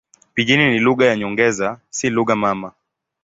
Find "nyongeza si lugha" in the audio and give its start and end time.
1.15-2.35